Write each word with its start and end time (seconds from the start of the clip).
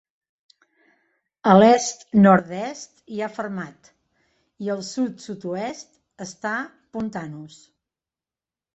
A 1.51 1.53
l'est-nord-est 1.63 3.05
hi 3.17 3.21
ha 3.21 3.29
Fermat, 3.37 3.93
i 4.67 4.75
al 4.79 4.85
sud-sud-oest 4.91 5.97
està 6.29 6.59
Pontanus. 6.99 7.65